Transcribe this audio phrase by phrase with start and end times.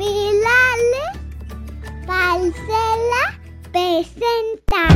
[0.00, 1.04] Pilale
[2.06, 3.38] Parcela
[3.70, 4.88] presenta.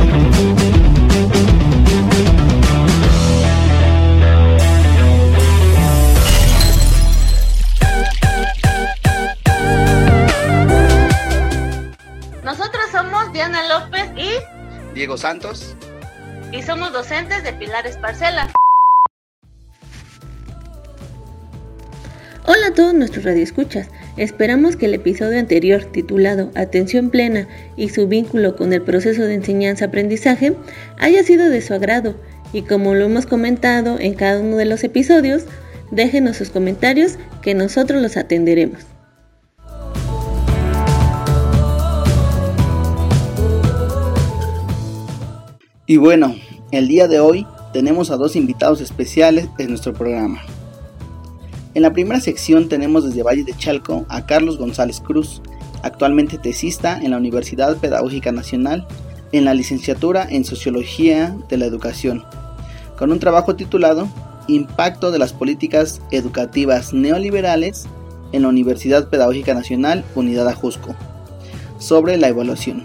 [12.43, 15.75] Nosotros somos Diana López y Diego Santos.
[16.51, 18.51] y somos docentes de Pilares Parcela.
[22.47, 23.87] Hola a todos nuestros radioescuchas.
[24.17, 29.33] Esperamos que el episodio anterior, titulado Atención plena y su vínculo con el proceso de
[29.33, 30.55] enseñanza-aprendizaje,
[30.97, 32.15] haya sido de su agrado
[32.53, 35.43] y como lo hemos comentado en cada uno de los episodios,
[35.91, 38.79] déjenos sus comentarios que nosotros los atenderemos.
[45.87, 46.35] Y bueno,
[46.71, 50.41] el día de hoy tenemos a dos invitados especiales en nuestro programa.
[51.75, 55.41] En la primera sección tenemos desde Valle de Chalco a Carlos González Cruz,
[55.83, 58.87] actualmente tesista en la Universidad Pedagógica Nacional
[59.33, 62.23] en la licenciatura en Sociología de la Educación,
[62.97, 64.07] con un trabajo titulado
[64.47, 67.87] Impacto de las políticas educativas neoliberales
[68.31, 70.95] en la Universidad Pedagógica Nacional Unidad Ajusco,
[71.77, 72.83] sobre la evaluación.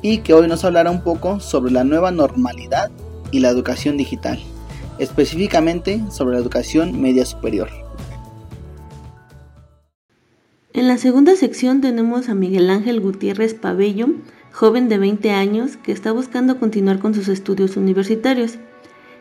[0.00, 2.90] Y que hoy nos hablará un poco sobre la nueva normalidad
[3.30, 4.40] y la educación digital
[4.98, 7.68] específicamente sobre la educación media superior.
[10.72, 14.08] En la segunda sección tenemos a Miguel Ángel Gutiérrez Pabello,
[14.52, 18.58] joven de 20 años que está buscando continuar con sus estudios universitarios.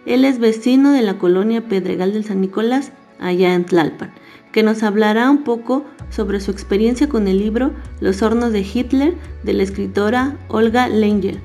[0.05, 4.13] Él es vecino de la colonia Pedregal del San Nicolás, allá en Tlalpan,
[4.51, 9.15] que nos hablará un poco sobre su experiencia con el libro Los hornos de Hitler
[9.43, 11.39] de la escritora Olga Langer.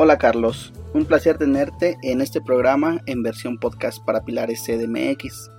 [0.00, 5.50] Hola Carlos, un placer tenerte en este programa en versión podcast para Pilares CDMX.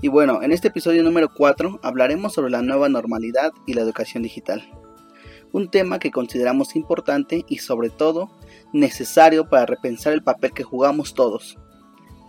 [0.00, 4.22] Y bueno, en este episodio número 4 hablaremos sobre la nueva normalidad y la educación
[4.22, 4.66] digital.
[5.52, 8.30] Un tema que consideramos importante y sobre todo
[8.72, 11.58] necesario para repensar el papel que jugamos todos.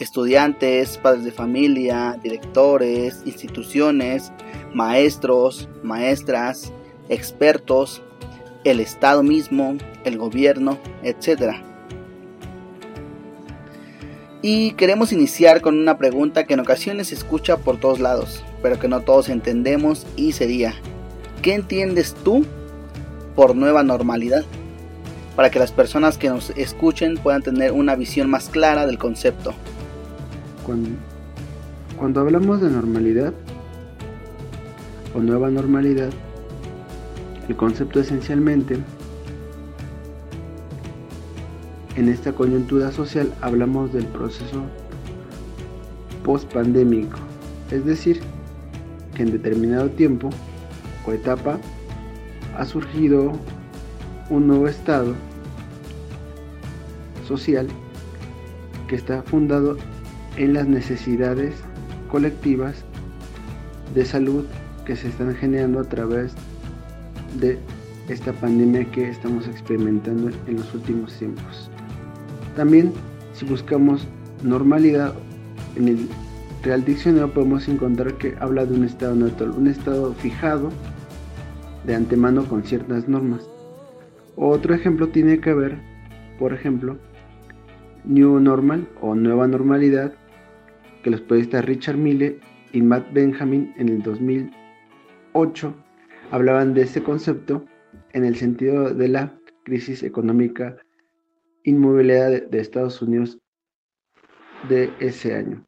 [0.01, 4.33] Estudiantes, padres de familia, directores, instituciones,
[4.73, 6.73] maestros, maestras,
[7.07, 8.01] expertos,
[8.63, 11.55] el Estado mismo, el gobierno, etc.
[14.41, 18.79] Y queremos iniciar con una pregunta que en ocasiones se escucha por todos lados, pero
[18.79, 20.73] que no todos entendemos y sería,
[21.41, 22.45] ¿qué entiendes tú
[23.35, 24.45] por nueva normalidad?
[25.35, 29.53] Para que las personas que nos escuchen puedan tener una visión más clara del concepto.
[30.65, 30.89] Cuando,
[31.97, 33.33] cuando hablamos de normalidad
[35.15, 36.09] o nueva normalidad,
[37.49, 38.77] el concepto esencialmente,
[41.95, 44.61] en esta coyuntura social hablamos del proceso
[46.23, 47.17] post-pandémico,
[47.71, 48.21] es decir,
[49.15, 50.29] que en determinado tiempo
[51.07, 51.57] o etapa
[52.55, 53.31] ha surgido
[54.29, 55.15] un nuevo estado
[57.27, 57.67] social
[58.87, 59.75] que está fundado
[60.37, 61.55] en las necesidades
[62.11, 62.83] colectivas
[63.95, 64.45] de salud
[64.85, 66.35] que se están generando a través
[67.39, 67.57] de
[68.07, 71.69] esta pandemia que estamos experimentando en los últimos tiempos.
[72.55, 72.91] También,
[73.33, 74.07] si buscamos
[74.43, 75.13] normalidad,
[75.75, 76.09] en el
[76.63, 80.69] Real Diccionario podemos encontrar que habla de un estado natural, un estado fijado
[81.85, 83.47] de antemano con ciertas normas.
[84.35, 85.77] Otro ejemplo tiene que ver,
[86.37, 86.97] por ejemplo,
[88.03, 90.13] New Normal o Nueva Normalidad,
[91.03, 92.39] que los periodistas Richard Mille
[92.73, 95.73] y Matt Benjamin en el 2008
[96.31, 97.65] hablaban de este concepto
[98.13, 100.77] en el sentido de la crisis económica
[101.63, 103.39] inmobiliaria de, Estados Unidos
[104.67, 105.65] de ese año.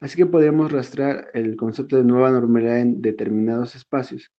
[0.00, 4.32] Así que podríamos rastrear el concepto de nueva normalidad en determinados espacios,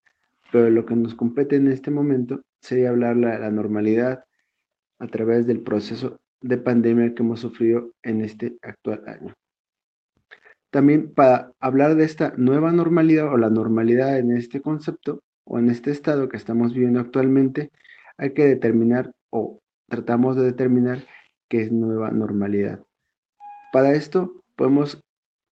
[0.52, 4.26] pero lo que nos compete en este momento sería hablar de la normalidad
[5.00, 9.34] a través del proceso de pandemia que hemos sufrido en este actual año.
[10.74, 15.70] También para hablar de esta nueva normalidad o la normalidad en este concepto o en
[15.70, 17.70] este estado que estamos viviendo actualmente,
[18.18, 21.06] hay que determinar o tratamos de determinar
[21.48, 22.80] qué es nueva normalidad.
[23.72, 25.00] Para esto podemos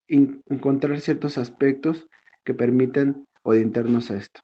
[0.07, 2.07] encontrar ciertos aspectos
[2.43, 4.41] que permitan orientarnos a esto.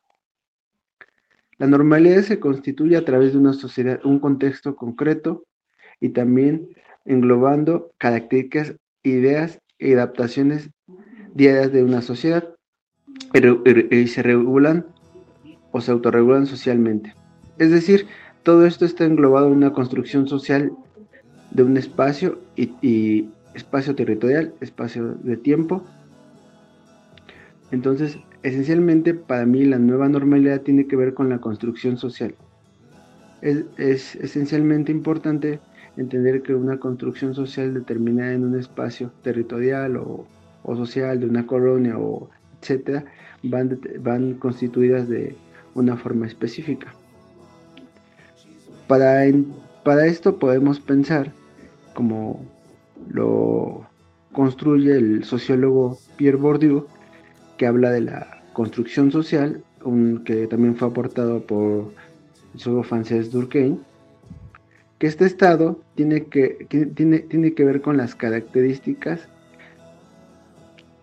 [1.57, 5.43] La normalidad se constituye a través de una sociedad, un contexto concreto
[5.99, 6.69] y también
[7.03, 10.69] englobando características, ideas adaptaciones
[11.33, 12.49] diarias de una sociedad
[13.91, 14.85] y se regulan
[15.71, 17.13] o se autorregulan socialmente.
[17.57, 18.07] Es decir,
[18.43, 20.71] todo esto está englobado en una construcción social
[21.51, 25.83] de un espacio y, espacio territorial, espacio de tiempo.
[27.71, 32.35] Entonces, esencialmente para mí la nueva normalidad tiene que ver con la construcción social.
[33.41, 35.59] Es, esencialmente importante
[35.97, 40.25] entender que una construcción social determinada en un espacio territorial o,
[40.75, 42.29] social de una colonia o
[42.61, 43.05] etcétera
[43.43, 45.35] van, van constituidas de
[45.75, 46.93] una forma específica.
[48.87, 49.21] Para,
[49.83, 51.31] para esto podemos pensar,
[51.93, 52.45] como
[53.09, 53.87] lo
[54.33, 56.87] construye el sociólogo Pierre Bourdieu,
[57.57, 59.63] que habla de la construcción social,
[60.25, 61.93] que también fue aportado por
[62.53, 63.77] el sociólogo francés Durkheim,
[64.99, 69.27] que este estado tiene que, tiene, tiene que ver con las características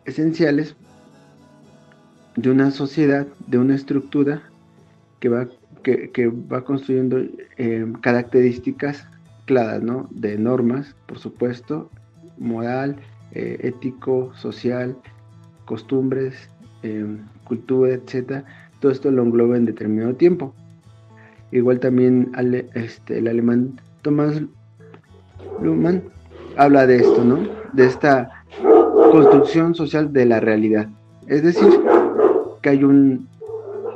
[0.05, 0.77] esenciales
[2.37, 4.43] de una sociedad, de una estructura
[5.21, 5.49] que va
[5.85, 7.23] que, va construyendo
[7.59, 9.07] eh, características
[9.45, 10.09] claras, ¿no?
[10.11, 11.91] De normas, por supuesto,
[12.39, 12.97] moral,
[13.33, 14.97] eh, ético, social,
[15.67, 16.49] costumbres,
[16.83, 17.07] eh,
[17.45, 18.45] cultura, etcétera.
[18.81, 20.55] Todo esto lo engloba en determinado tiempo.
[21.53, 22.33] Igual también
[22.75, 24.41] este, el alemán Thomas
[25.61, 26.03] Luhmann
[26.57, 27.39] habla de esto, ¿no?
[27.73, 28.45] De esta
[29.11, 30.89] construcción social de la realidad.
[31.27, 31.69] Es decir,
[32.63, 33.27] que hay un,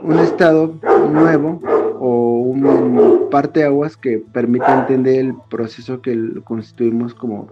[0.03, 0.75] un estado
[1.13, 1.61] nuevo
[2.01, 7.49] o un parteaguas que permita entender el proceso que constituimos como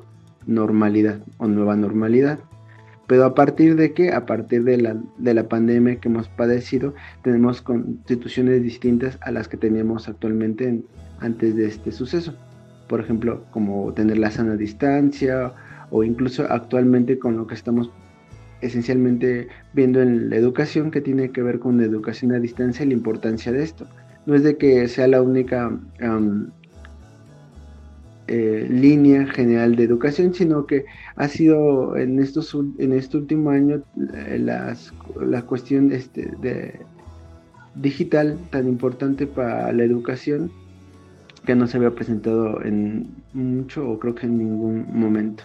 [0.47, 2.39] normalidad o nueva normalidad.
[3.07, 4.13] Pero a partir de qué?
[4.13, 9.49] A partir de la, de la pandemia que hemos padecido, tenemos constituciones distintas a las
[9.49, 10.83] que teníamos actualmente
[11.21, 12.35] antes de este suceso.
[12.89, 15.53] Por ejemplo, como tener la sana distancia
[15.91, 17.91] o incluso actualmente con lo que estamos
[18.61, 22.89] esencialmente viendo en la educación que tiene que ver con la educación a distancia y
[22.89, 23.87] la importancia de esto
[24.27, 25.71] no es de que sea la única
[28.29, 30.85] eh, línea general de educación, sino que
[31.17, 33.83] ha sido en estos en este último año
[34.15, 36.81] eh, la cuestión este, de
[37.77, 40.51] digital tan importante para la educación
[41.45, 45.45] que no se había presentado en mucho o creo que en ningún momento.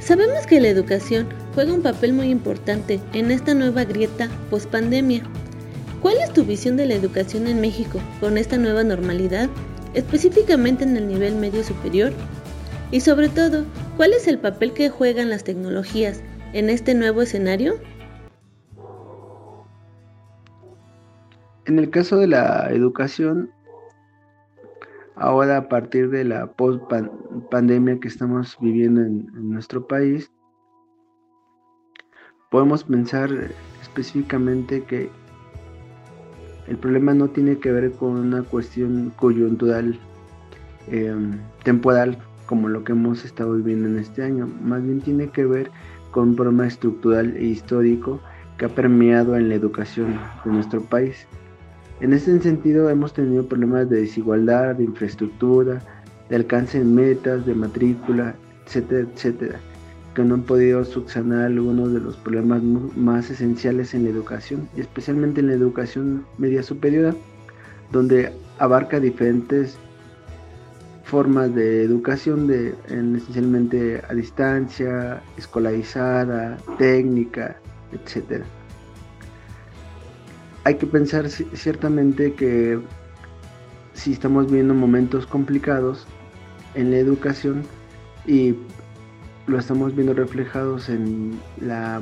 [0.00, 5.22] Sabemos que la educación juega un papel muy importante en esta nueva grieta post-pandemia.
[6.02, 9.48] ¿Cuál es tu visión de la educación en México con esta nueva normalidad,
[9.94, 12.12] específicamente en el nivel medio superior?
[12.90, 13.64] Y sobre todo,
[13.96, 16.20] ¿cuál es el papel que juegan las tecnologías
[16.54, 17.74] en este nuevo escenario?
[21.66, 23.52] En el caso de la educación,
[25.14, 26.82] ahora a partir de la post
[27.48, 30.32] pandemia que estamos viviendo en, nuestro país,
[32.50, 33.30] podemos pensar
[33.80, 35.08] específicamente que
[36.68, 39.98] el problema no tiene que ver con una cuestión coyuntural,
[40.88, 45.44] em, temporal, como lo que hemos estado viviendo en este año, más bien tiene que
[45.44, 45.70] ver
[46.10, 48.20] con un problema estructural e histórico
[48.58, 51.26] que ha permeado en la educación de nuestro país.
[52.00, 55.80] En ese sentido hemos tenido problemas de desigualdad, de infraestructura,
[56.28, 58.34] de alcance en metas, de matrícula,
[58.66, 59.60] etcétera, etcétera,
[60.14, 64.80] que no han podido subsanar algunos de los problemas más esenciales en la educación, y
[64.80, 67.16] especialmente en la educación media superior,
[67.90, 69.76] donde abarca diferentes
[71.04, 77.56] formas de educación, de, esencialmente a distancia, escolarizada, técnica,
[77.92, 78.44] etcétera.
[80.64, 82.80] Hay que pensar ciertamente que
[83.94, 86.06] si estamos viendo momentos complicados
[86.74, 87.62] en la educación
[88.26, 88.54] y
[89.46, 92.00] lo estamos viendo reflejados en la,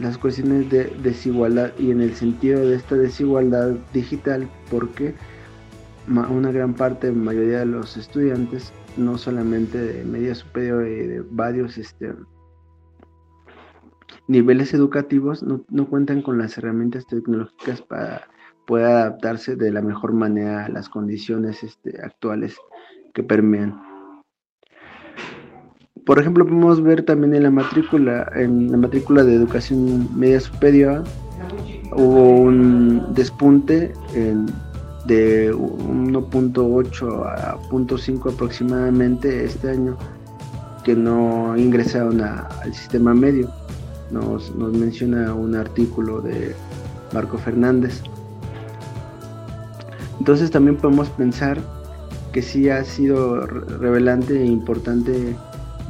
[0.00, 5.14] las cuestiones de desigualdad y en el sentido de esta desigualdad digital porque
[6.08, 11.78] una gran parte, mayoría de los estudiantes, no solamente de media superior y de varios
[11.78, 12.12] este,
[14.26, 18.28] niveles educativos no, cuentan con las herramientas tecnológicas para
[18.66, 22.56] poder adaptarse de la mejor manera a las condiciones este, actuales
[23.14, 23.91] que permean.
[26.04, 31.04] Por ejemplo, podemos ver también en la matrícula, en la matrícula de educación media superior,
[31.92, 33.92] hubo un despunte
[35.06, 39.96] de 1.8 a 0.5 aproximadamente este año
[40.84, 43.48] que no ingresaron al sistema medio
[44.12, 46.54] nos, menciona un artículo de
[47.12, 48.02] Marco Fernández.
[50.18, 51.58] Entonces también podemos pensar
[52.32, 55.34] que sí ha sido revelante e importante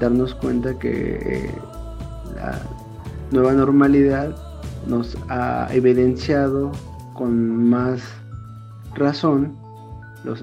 [0.03, 1.55] darnos cuenta que eh,
[2.35, 2.61] la
[3.31, 4.35] nueva normalidad
[4.89, 6.73] nos ha evidenciado
[7.15, 8.03] con más
[8.95, 9.57] razón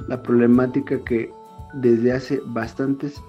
[0.07, 1.31] la problemática que
[1.73, 3.21] desde hace bastantes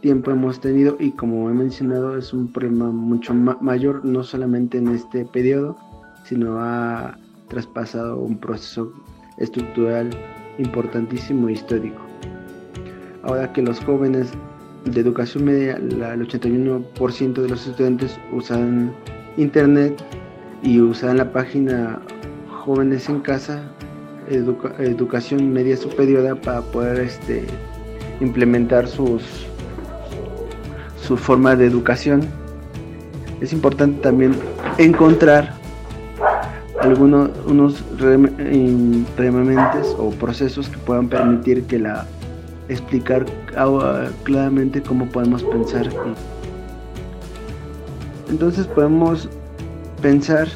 [0.00, 4.88] tiempo hemos tenido y como he mencionado es un problema mucho mayor no solamente en
[4.88, 5.76] este periodo
[6.24, 8.92] sino ha traspasado un proceso
[9.38, 10.10] estructural
[10.58, 12.00] importantísimo e histórico.
[13.22, 14.32] Ahora que los jóvenes
[14.84, 18.92] de educación media, el 81% de los estudiantes usan
[19.36, 20.02] internet
[20.62, 22.00] y usan la página
[22.48, 23.62] Jóvenes en Casa,
[24.28, 27.46] Educación Media Superior para poder este,
[28.20, 29.22] implementar sus,
[31.02, 32.22] su forma de educación.
[33.40, 34.34] Es importante también
[34.78, 35.54] encontrar
[36.80, 37.84] algunos unos
[39.16, 42.06] remementes o procesos que puedan permitir que la
[42.70, 43.26] explicar
[44.24, 45.88] claramente cómo podemos pensar.
[48.28, 49.28] Entonces podemos
[50.00, 50.48] pensar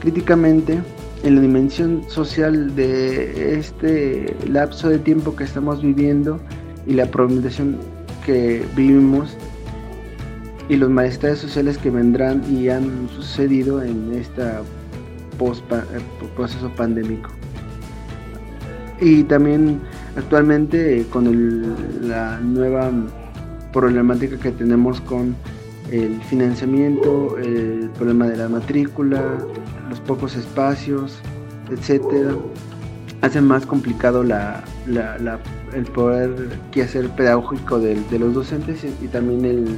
[0.00, 0.80] críticamente
[1.22, 6.40] en la dimensión social de este lapso de tiempo que estamos viviendo
[6.86, 7.76] y la problematización
[8.24, 9.36] que vivimos
[10.70, 14.60] y los malestares sociales que vendrán y han sucedido en eh,
[16.34, 17.28] proceso pandémico.
[19.00, 19.80] Y también
[20.16, 21.76] actualmente con
[22.08, 22.90] la nueva
[23.72, 25.36] problemática que tenemos con
[25.90, 29.22] el financiamiento, el problema de la matrícula,
[29.88, 31.18] los pocos espacios,
[31.70, 32.34] etcétera,
[33.22, 39.76] hace más complicado el poder que hacer pedagógico de, los docentes y, también el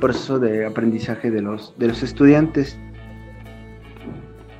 [0.00, 2.78] proceso de aprendizaje de los estudiantes.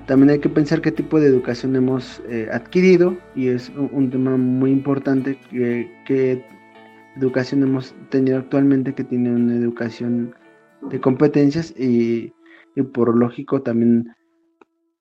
[0.09, 4.39] También hay que pensar qué tipo de educación hemos eh, adquirido y es un, tema
[4.39, 6.43] muy importante qué
[7.15, 10.35] educación hemos tenido actualmente que tiene una educación
[10.81, 12.33] de competencias y,
[12.75, 14.15] y por lógico también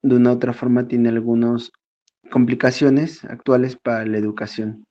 [0.01, 1.71] de una u otra forma tiene algunas
[2.29, 4.85] complicaciones actuales para la educación.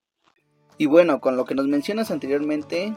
[0.78, 2.94] Y bueno, con lo que nos mencionas anteriormente,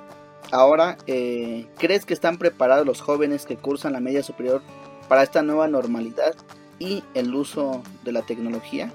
[0.53, 4.61] ahora, eh, ¿crees que están preparados los jóvenes que cursan la media superior
[5.09, 6.33] para esta nueva normalidad
[6.79, 8.91] y el uso de la tecnología?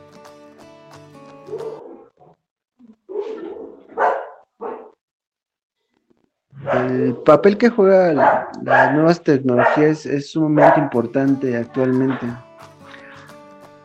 [6.73, 8.17] El papel que juegan
[8.63, 12.27] las nuevas tecnologías es sumamente importante actualmente.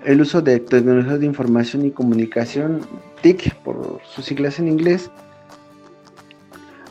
[0.06, 2.79] El uso de tecnologías de información y comunicación,
[3.22, 5.12] TIC por sus siglas en inglés,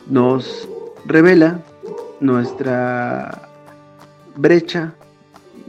[0.07, 0.69] nos
[1.05, 1.59] revela
[2.19, 3.49] nuestra
[4.35, 4.93] brecha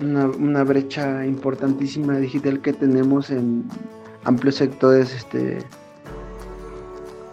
[0.00, 3.64] una, brecha importantísima digital que tenemos en
[4.24, 5.58] amplios sectores este,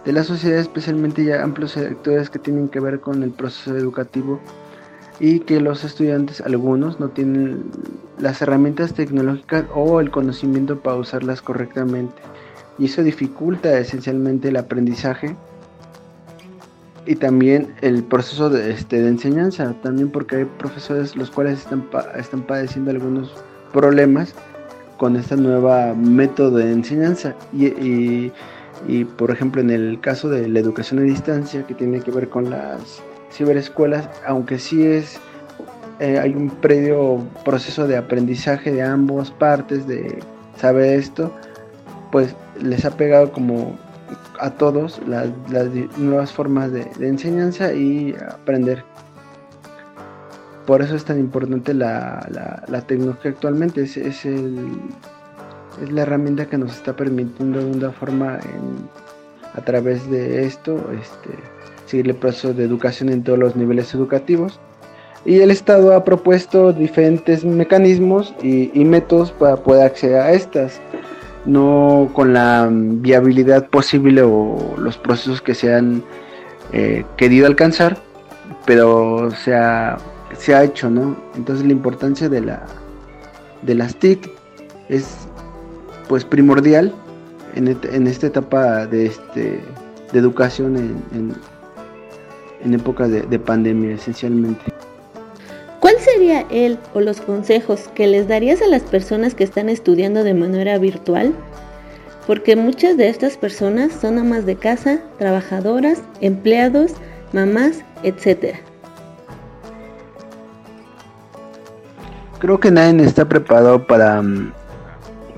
[0.04, 4.40] de la sociedad, especialmente ya amplios sectores que tienen que ver con el proceso educativo
[5.20, 7.64] y que los estudiantes, algunos, no tienen
[8.18, 12.22] las herramientas tecnológicas o el conocimiento para usarlas correctamente.
[12.78, 15.34] Y eso dificulta esencialmente el aprendizaje
[17.08, 21.88] y también el proceso de, este, de enseñanza, también porque hay profesores los cuales están,
[22.18, 23.34] están padeciendo algunos
[23.72, 24.34] problemas
[24.98, 27.34] con este nuevo método de enseñanza.
[27.54, 28.30] Y,
[28.86, 32.28] y, por ejemplo en el caso de la educación a distancia que tiene que ver
[32.28, 35.18] con las ciberescuelas, aunque sí es
[36.00, 40.20] eh, hay un previo proceso de aprendizaje de ambas partes de
[40.60, 41.32] saber esto,
[42.12, 43.78] pues les ha pegado como
[44.38, 45.28] a todos las,
[45.96, 48.84] nuevas formas de, enseñanza y aprender.
[50.66, 52.26] Por eso es tan importante la,
[52.68, 54.58] la, tecnología actualmente, es, es, el,
[55.82, 58.38] es, la herramienta que nos está permitiendo de una forma
[59.54, 61.30] a través de esto este,
[61.86, 64.60] seguir el proceso de educación en todos los niveles educativos.
[65.24, 70.80] Y el Estado ha propuesto diferentes mecanismos y, y métodos para poder acceder a estas
[71.48, 76.02] no con la viabilidad posible o los procesos que se han
[76.72, 77.98] eh, querido alcanzar,
[78.66, 79.96] pero se ha,
[80.36, 81.16] se ha hecho, ¿no?
[81.34, 82.66] Entonces la importancia de, la,
[83.62, 84.30] de las TIC
[84.90, 85.26] es
[86.06, 86.94] pues primordial
[87.54, 89.60] en, en esta etapa de, este,
[90.12, 91.34] de educación en,
[92.62, 92.70] en,
[93.10, 94.77] de, de pandemia esencialmente.
[96.28, 100.24] ¿Cuál sería el o los consejos que les darías a las personas que están estudiando
[100.24, 101.32] de manera virtual?
[102.26, 106.92] Porque muchas de estas personas son amas de casa, trabajadoras, empleados,
[107.32, 108.56] mamás, etc.
[112.40, 114.52] Creo que nadie está preparado para, mm,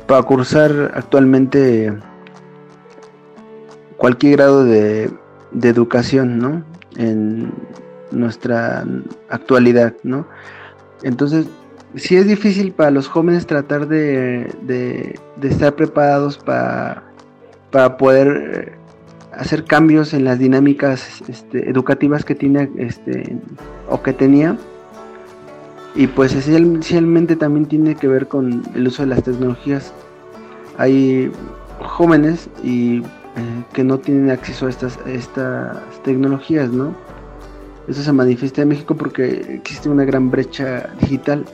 [0.09, 1.97] para cursar actualmente
[3.97, 5.09] cualquier grado de,
[5.53, 6.65] de educación, ¿no?
[6.97, 7.53] En,
[8.11, 8.85] nuestra
[9.29, 10.27] actualidad, ¿no?
[11.02, 11.47] Entonces,
[11.97, 17.02] sí es difícil para los jóvenes tratar de, de, estar preparados para,
[17.71, 18.78] para poder
[19.33, 23.37] hacer cambios en las dinámicas este, educativas que tiene este,
[23.88, 24.57] o que tenía.
[25.95, 29.92] Y pues esencialmente también tiene que ver con el uso de las tecnologías.
[30.78, 31.33] Hay
[31.80, 33.02] jóvenes y eh,
[33.73, 36.95] que no tienen acceso a estas, estas tecnologías, ¿no?
[37.91, 41.45] Eso se manifiesta en México porque existe una gran brecha digital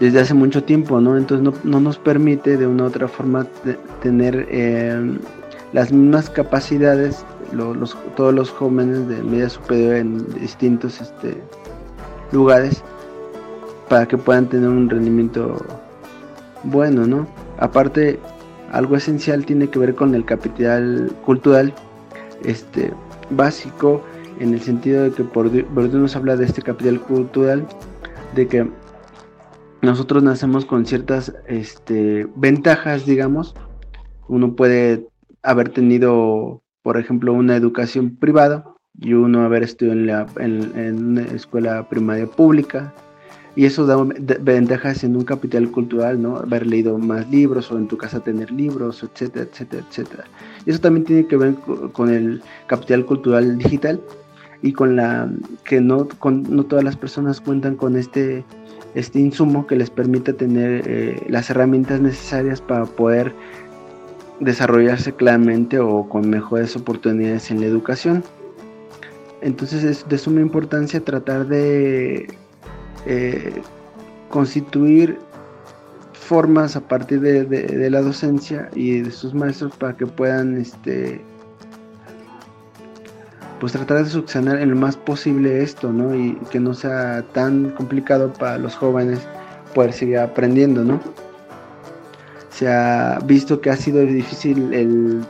[0.00, 1.16] desde hace mucho tiempo, ¿no?
[1.16, 3.46] Entonces no, nos permite de una u otra forma
[4.02, 5.16] tener eh,
[5.72, 7.24] las mismas capacidades
[8.16, 11.40] todos los jóvenes de media superior en distintos este,
[12.32, 12.82] lugares
[13.88, 15.64] para que puedan tener un rendimiento
[16.64, 17.28] bueno, ¿no?
[17.58, 18.18] Aparte,
[18.72, 21.72] algo esencial tiene que ver con el capital cultural
[22.44, 22.92] este,
[23.30, 24.02] básico
[24.40, 27.66] en el sentido de que por nos habla de este capital cultural,
[28.34, 28.68] de que
[29.84, 33.54] nosotros nacemos con ciertas este, ventajas, digamos.
[34.28, 35.06] Uno puede
[35.42, 38.64] haber tenido, por ejemplo, una educación privada
[38.98, 42.94] y uno haber estudiado en, la, en, una escuela primaria pública.
[43.56, 43.96] Y eso da
[44.40, 46.38] ventajas en un capital cultural, ¿no?
[46.38, 50.24] Haber leído más libros o en tu casa tener libros, etcétera, etcétera, etcétera.
[50.66, 51.54] Eso también tiene que ver
[51.92, 54.00] con el capital cultural digital
[54.62, 55.30] y con la
[55.64, 58.44] que no, no todas las personas cuentan con este
[58.94, 63.34] este insumo que les permite tener eh, las herramientas necesarias para poder
[64.40, 68.22] desarrollarse claramente o con mejores oportunidades en la educación.
[69.40, 72.28] Entonces es de suma importancia tratar de
[73.06, 73.62] eh,
[74.30, 75.18] constituir
[76.24, 81.20] formas a partir de, la docencia y de sus maestros para que puedan este,
[83.60, 86.14] pues tratar de subsanar en lo más posible esto, ¿no?
[86.14, 89.20] Y que no sea tan complicado para los jóvenes
[89.74, 91.00] poder seguir aprendiendo, ¿no?
[92.50, 95.24] Se ha visto que ha sido difícil el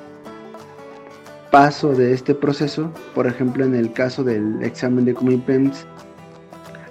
[1.50, 5.86] paso de este proceso, por ejemplo en el caso del examen de Comipems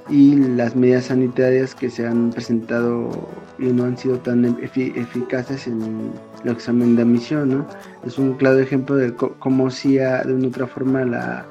[0.09, 3.09] y las medidas sanitarias que se han presentado
[3.57, 6.11] y no han sido tan eficaces en
[6.43, 7.67] el examen de admisión, ¿no?
[8.05, 11.45] Es un claro ejemplo de cómo si de una otra forma la,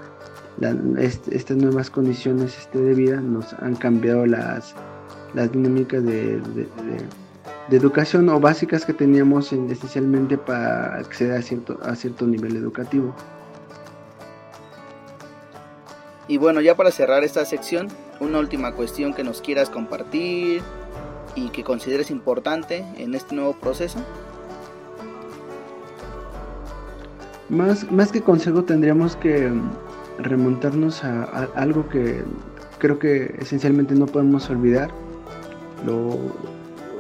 [1.31, 4.75] estas nuevas condiciones este, de vida nos han cambiado las,
[5.35, 6.41] las dinámicas de,
[7.71, 13.15] educación o básicas que teníamos esencialmente para acceder a cierto, a cierto nivel educativo.
[16.33, 20.63] Y bueno, ya para cerrar esta sección, una última cuestión que nos quieras compartir
[21.35, 23.99] y que consideres importante en este nuevo proceso.
[27.51, 29.53] Más, más que consejo tendríamos que
[30.17, 32.25] remontarnos a, algo que
[32.79, 34.91] creo que esencialmente no podemos olvidar.
[35.85, 36.19] Lo,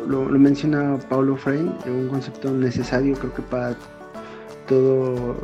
[0.06, 3.76] lo, menciona Paulo Freire, un concepto necesario creo que para
[4.68, 5.36] todo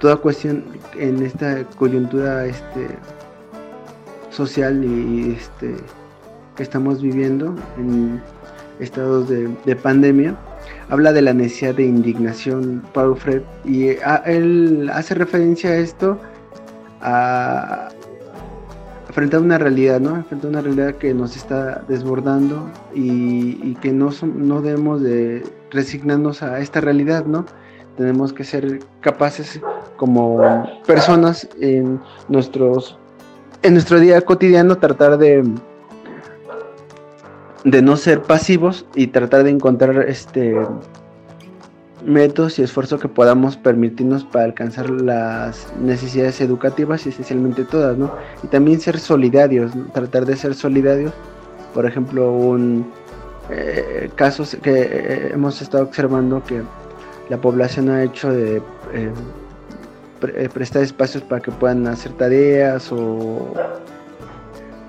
[0.00, 0.64] toda cuestión
[0.96, 2.88] en esta coyuntura este
[4.46, 5.74] social y este
[6.56, 8.20] que estamos viviendo en
[8.80, 10.34] estados de, pandemia
[10.88, 16.18] habla de la necesidad de indignación Paulo Freire y ah, él hace referencia a esto
[17.02, 17.88] a
[19.12, 20.22] frente a una realidad, ¿no?
[20.24, 26.42] Frente a una realidad que nos está desbordando y, que no, no debemos de resignarnos
[26.42, 27.44] a esta realidad, ¿no?
[27.96, 29.60] Tenemos que ser capaces
[29.96, 30.40] como
[30.86, 32.98] personas en nuestros
[33.62, 35.44] en nuestro día cotidiano tratar de
[37.64, 40.56] de no ser pasivos y tratar de encontrar este
[42.04, 48.10] métodos y esfuerzos que podamos permitirnos para alcanzar las necesidades educativas y esencialmente todas, ¿no?
[48.42, 51.12] Y también ser solidarios, tratar de ser solidarios.
[51.74, 52.90] Por ejemplo, un
[53.50, 56.62] eh, casos que eh, hemos estado observando que
[57.28, 58.62] la población ha hecho de
[58.94, 59.12] eh,
[60.22, 63.54] eh, prestar espacios para que puedan hacer tareas o,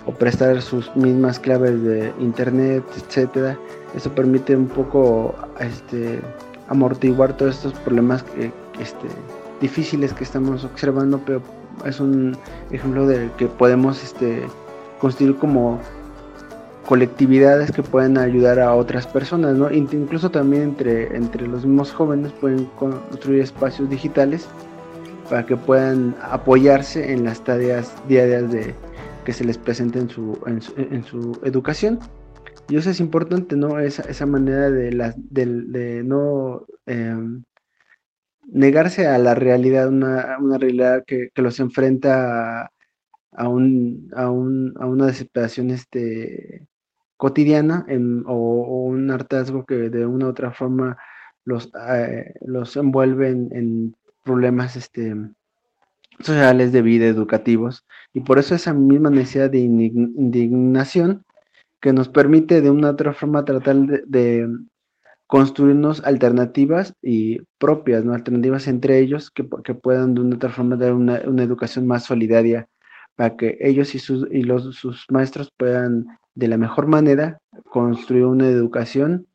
[0.06, 3.58] o prestar sus mismas claves de internet, etcétera.
[3.96, 6.20] Eso permite un poco este
[6.70, 8.24] amortiguar todos estos problemas
[8.80, 9.08] este,
[9.60, 11.42] difíciles que estamos observando, pero
[11.86, 12.38] es un
[12.72, 14.44] ejemplo de que podemos este,
[15.00, 15.80] construir como
[16.88, 19.72] colectividades que pueden ayudar a otras personas, ¿no?
[19.72, 24.48] Incluso también entre, entre los mismos jóvenes pueden construir espacios digitales
[25.32, 28.76] para que puedan apoyarse en las tareas diarias de,
[29.24, 32.00] que se les presenten en su, en su educación.
[32.68, 33.80] Y eso es importante, ¿no?
[33.80, 37.46] Esa, esa manera de, la, de, no em,
[38.44, 42.70] negarse a la realidad, una, realidad que, los enfrenta
[43.32, 46.68] a, un, a, un, a una desesperación este,
[47.16, 47.86] cotidiana
[48.26, 50.98] o, un hartazgo que de una u otra forma
[51.46, 55.16] los, eh, los envuelve en, problemas este,
[56.20, 61.24] sociales de vida, educativos, y por eso esa misma necesidad de indignación
[61.80, 64.48] que nos permite de una otra forma tratar de,
[65.28, 68.14] construirnos alternativas y propias, ¿no?
[68.14, 72.04] alternativas entre ellos que, que puedan de una otra forma dar una, una educación más
[72.04, 72.68] solidaria
[73.16, 76.06] para que ellos y sus, y los, sus maestros puedan
[76.36, 79.26] de la mejor manera construir una educación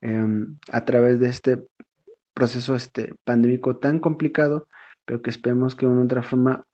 [0.00, 1.64] em, a través de este
[2.34, 4.68] proceso este, pandémico tan complicado,
[5.04, 6.66] pero que esperemos que de una otra forma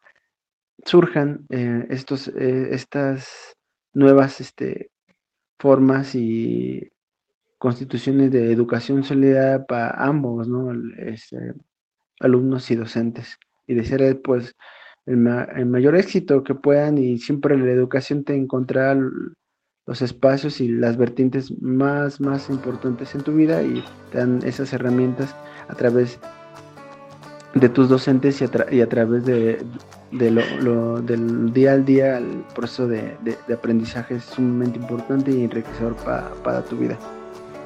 [0.85, 3.55] surjan eh, estos, eh, estas
[3.93, 4.91] nuevas este,
[5.59, 6.91] formas y
[7.59, 10.73] constituciones de educación solidaria para ambos, ¿no?
[10.97, 11.55] Este,
[12.21, 13.39] alumnos y docentes.
[13.67, 14.57] Y desear, pues,
[15.07, 19.01] el, mayor éxito que puedan y siempre la educación te encontrará
[19.91, 24.73] los espacios y las vertientes más, más importantes en tu vida y te dan esas
[24.73, 25.35] herramientas
[25.67, 26.21] a través
[27.55, 29.61] de tus docentes y a, través de,
[30.13, 33.17] lo, del día al día, el proceso de,
[33.53, 36.97] aprendizaje es sumamente importante y enriquecedor para tu vida.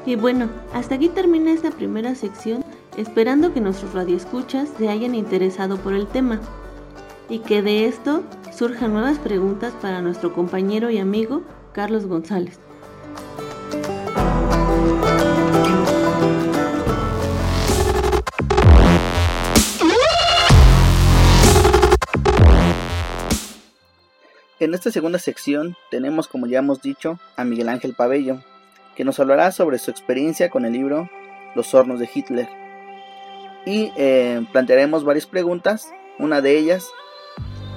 [0.06, 2.64] Y bueno, hasta aquí termina esta primera sección,
[2.96, 6.40] esperando que nuestros radioescuchas se hayan interesado por el tema
[7.28, 11.42] y que de esto surjan nuevas preguntas para nuestro compañero y amigo
[11.74, 12.58] Carlos González.
[24.60, 28.38] En esta segunda sección tenemos, como ya hemos dicho, a Miguel Ángel Pabello,
[28.96, 31.10] que nos hablará sobre su experiencia con el libro
[31.56, 32.48] Los hornos de Hitler.
[33.66, 35.92] Y eh, plantearemos varias preguntas.
[36.18, 36.88] Una de ellas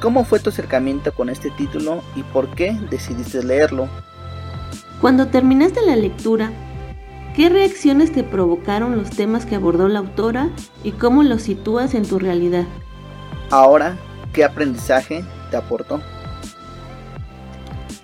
[0.02, 3.90] ¿Cómo fue tu acercamiento con este título y por qué decidiste leerlo?
[5.02, 6.52] Cuando terminaste la lectura,
[7.36, 10.50] ¿qué reacciones te provocaron los temas que abordó la autora
[10.84, 12.66] y cómo los sitúas en tu realidad?
[13.50, 13.98] Ahora,
[14.34, 16.00] ¿qué aprendizaje te aportó?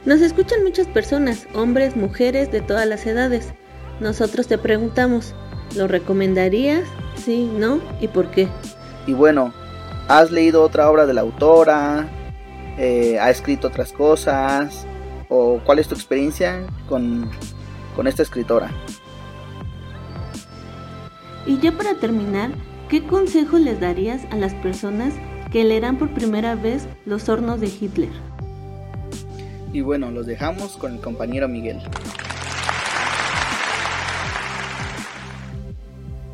[0.05, 3.53] Nos escuchan muchas personas, hombres, mujeres de todas las edades.
[3.99, 5.35] Nosotros te preguntamos,
[5.75, 6.83] ¿lo recomendarías?
[7.15, 8.47] Sí, no y por qué.
[9.05, 9.53] Y bueno,
[10.07, 12.07] ¿Has leído otra obra de la autora?
[12.77, 14.85] Eh, ¿Ha escrito otras cosas?
[15.29, 17.29] ¿O cuál es tu experiencia con,
[17.95, 18.69] con esta escritora?
[21.45, 22.51] Y ya para terminar,
[22.89, 25.13] ¿qué consejo les darías a las personas
[25.51, 28.09] que leerán por primera vez Los hornos de Hitler?
[29.71, 31.79] Y bueno, los dejamos con el compañero Miguel.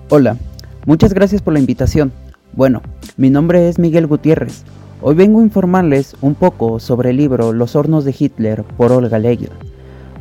[0.09, 0.37] Hola,
[0.85, 2.11] muchas gracias por la invitación.
[2.53, 2.81] Bueno,
[3.17, 4.63] mi nombre es Miguel Gutiérrez.
[5.01, 9.19] Hoy vengo a informarles un poco sobre el libro Los hornos de Hitler por Olga
[9.19, 9.51] Legger.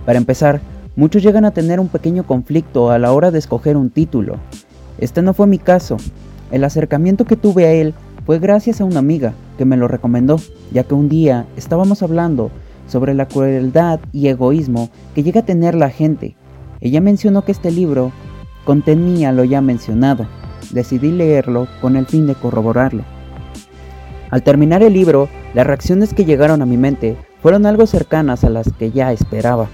[0.05, 0.61] Para empezar,
[0.97, 4.37] muchos llegan a tener un pequeño conflicto a la hora de escoger un título.
[4.99, 5.97] Este no fue mi caso.
[6.51, 10.41] El acercamiento que tuve a él fue gracias a una amiga que me lo recomendó,
[10.73, 12.51] ya que un día estábamos hablando
[12.87, 16.37] sobre la crueldad y egoísmo que llega a tener la gente.
[16.81, 18.13] Ella mencionó que este libro
[18.65, 20.27] contenía lo ya mencionado,
[20.71, 23.03] decidí leerlo con el fin de corroborarlo.
[24.31, 28.51] Al terminar el libro, las reacciones que llegaron a mi mente fueron algo cercanas a
[28.51, 29.69] las que ya esperaba.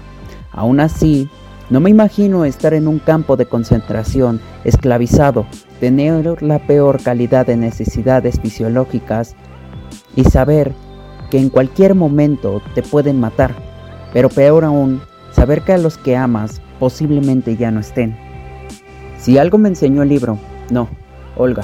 [0.51, 1.29] Aún así,
[1.69, 5.45] no me imagino estar en un campo de concentración, esclavizado,
[5.79, 9.35] tener la peor calidad de necesidades fisiológicas
[10.15, 10.73] y saber
[11.29, 13.55] que en cualquier momento te pueden matar,
[14.13, 15.01] pero peor aún,
[15.33, 18.15] saber que a los que amas posiblemente ya no estén.
[19.17, 20.37] Si algo me enseñó el libro
[20.69, 20.87] no,
[21.35, 21.63] Olga.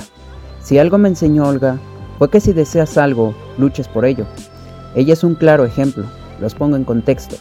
[0.62, 1.78] Si algo me enseñó Olga,
[2.18, 4.26] fue que si deseas algo, luches por ello.
[4.96, 6.06] Ella es un claro ejemplo,
[6.40, 7.38] los pongo en contexto.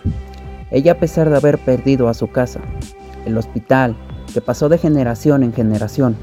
[0.70, 2.60] Ella a pesar de haber perdido a su casa,
[3.26, 3.96] el hospital,
[4.32, 6.16] que pasó de generación en generación,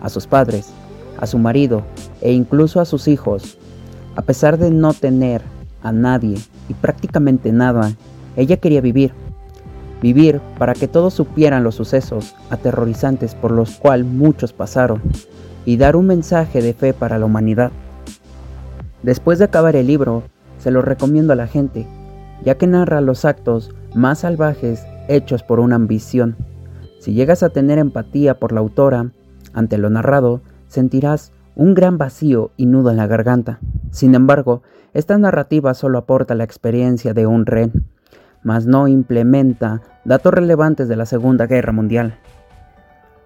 [0.00, 0.70] a sus padres,
[1.18, 1.82] a su marido
[2.20, 3.58] e incluso a sus hijos,
[4.16, 5.42] a pesar de no tener
[5.82, 7.92] a nadie y prácticamente nada,
[8.36, 9.12] ella quería vivir
[10.00, 15.00] vivir para que todos supieran los sucesos aterrorizantes por los cuales muchos pasaron
[15.64, 17.70] y dar un mensaje de fe para la humanidad.
[19.02, 20.22] Después de acabar el libro,
[20.58, 21.86] se lo recomiendo a la gente,
[22.44, 26.36] ya que narra los actos más salvajes hechos por una ambición.
[26.98, 29.10] Si llegas a tener empatía por la autora,
[29.52, 33.58] ante lo narrado, sentirás un gran vacío y nudo en la garganta.
[33.90, 37.86] Sin embargo, esta narrativa solo aporta la experiencia de un ren,
[38.42, 42.14] mas no implementa datos relevantes de la Segunda Guerra Mundial.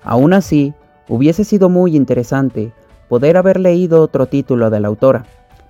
[0.03, 0.75] Aún así,
[1.09, 2.73] hubiese sido muy interesante
[3.09, 5.25] poder haber leído otro título de la autora,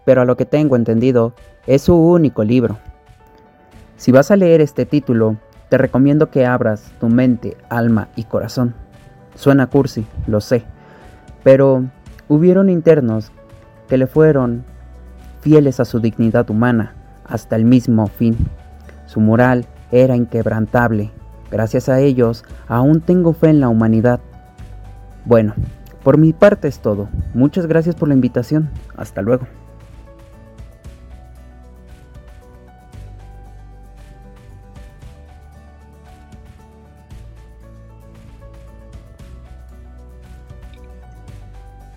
[0.05, 1.35] pero a lo que tengo entendido,
[1.67, 2.77] Es su único libro.
[3.97, 5.39] Si vas a leer este título,
[5.71, 8.75] te recomiendo que abras tu mente, alma y corazón.
[9.35, 10.63] Suena cursi, lo sé,
[11.43, 11.85] pero
[12.29, 13.33] hubieron internos
[13.89, 14.65] que le fueron
[15.41, 16.93] fieles a su dignidad humana
[17.25, 18.37] hasta el mismo fin.
[19.15, 21.13] Su moral era inquebrantable.
[21.49, 24.19] Gracias a ellos, aún tengo fe en la humanidad.
[25.25, 25.55] Bueno,
[26.03, 27.09] por mi parte es todo.
[27.33, 28.71] Muchas gracias por la invitación.
[28.97, 29.47] Hasta luego.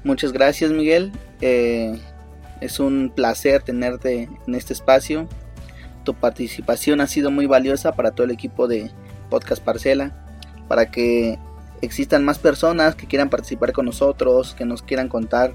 [0.04, 1.12] Muchas gracias Miguel.
[1.42, 2.00] Eh,
[2.62, 5.28] es un placer tenerte en este espacio.
[6.08, 8.90] Tu participación ha sido muy valiosa para todo el equipo de
[9.30, 10.14] Podcast Parcela,
[10.70, 11.38] para que
[11.82, 15.54] existan más personas que quieran participar con nosotros, que nos quieran contar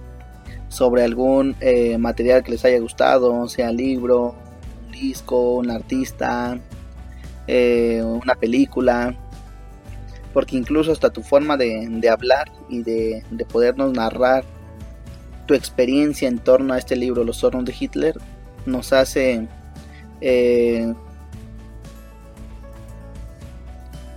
[0.69, 4.35] sobre algún eh, material que les haya gustado, sea libro,
[4.85, 6.61] un disco, un artista,
[7.47, 9.17] eh, una película,
[10.35, 14.45] porque incluso hasta tu forma de, hablar y de, podernos narrar
[15.47, 18.21] tu experiencia en torno a este libro, Los hornos de Hitler,
[18.67, 19.49] nos hace
[20.23, 20.95] eh,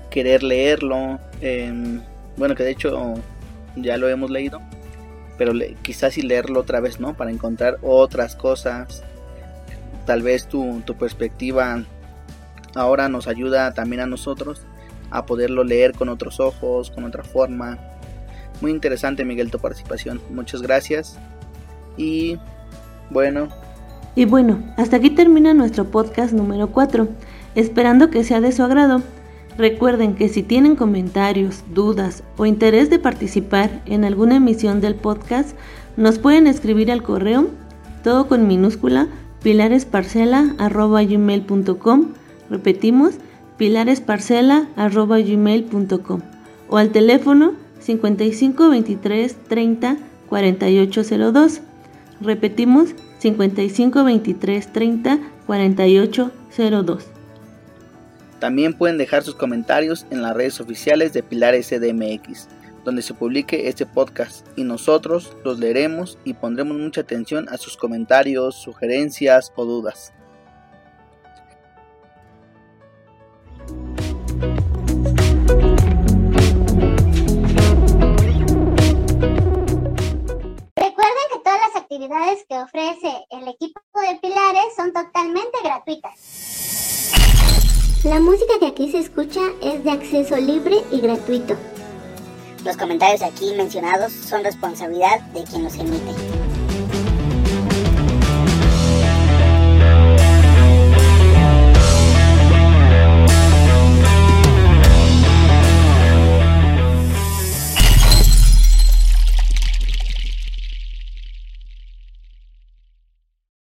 [0.10, 1.20] querer leerlo.
[2.38, 3.16] bueno, que de hecho
[3.76, 4.62] ya lo hemos leído,
[5.38, 7.18] pero quizás y leerlo otra vez, ¿no?
[7.18, 9.04] Para encontrar otras cosas.
[10.06, 11.84] Tal vez tu, tu perspectiva
[12.76, 14.62] ahora nos ayuda también a nosotros
[15.10, 17.80] a poderlo leer con otros ojos, con otra forma.
[18.62, 20.22] Muy interesante Miguel tu participación.
[20.30, 21.18] Muchas gracias.
[21.98, 22.38] Y
[23.10, 23.65] bueno.
[24.16, 27.08] Y bueno, hasta aquí termina nuestro podcast número 4,
[27.56, 29.02] esperando que sea de su agrado.
[29.58, 35.56] Recuerden que si tienen comentarios, dudas o interés de participar en alguna emisión del podcast,
[35.98, 37.48] nos pueden escribir al correo,
[38.04, 39.08] todo con minúscula,
[39.44, 42.08] pilaresparcela.gmail.com.
[42.50, 43.16] Repetimos,
[43.58, 46.22] pilaresparcela.gmail.com
[46.68, 49.98] o al teléfono 55 23 30
[50.28, 51.62] 4802.
[52.22, 57.06] Repetimos 55 23 30 4802.
[58.40, 62.48] También pueden dejar sus comentarios en las redes oficiales de Pilares CDMX,
[62.84, 67.78] donde se publique este podcast y nosotros los leeremos y pondremos mucha atención a sus
[67.78, 70.14] comentarios, sugerencias o dudas.
[81.96, 86.14] Actividades que ofrece el equipo de Pilares son totalmente gratuitas.
[88.04, 91.56] La música que aquí se escucha es de acceso libre y gratuito.
[92.66, 96.45] Los comentarios aquí mencionados son responsabilidad de quien los emite.